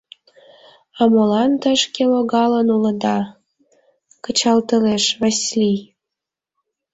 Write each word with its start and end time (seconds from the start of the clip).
—А 0.99 1.01
молан 1.13 1.51
тышке 1.61 2.03
логалын 2.11 2.67
улыда?— 2.75 3.17
кычалтылеш 4.23 5.05
Васлий. 5.19 5.79